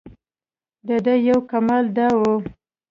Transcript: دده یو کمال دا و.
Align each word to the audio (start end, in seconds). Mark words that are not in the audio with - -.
دده 0.87 1.13
یو 1.27 1.39
کمال 1.51 1.85
دا 1.97 2.07
و. 2.19 2.21